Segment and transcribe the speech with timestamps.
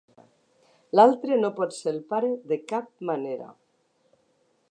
[0.99, 3.53] L'altre no pot ser el pare de cap manera.